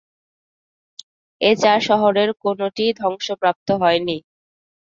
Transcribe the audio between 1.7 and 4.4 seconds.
শহরের কোনটিই ধ্বংসপ্রাপ্ত হয়নি।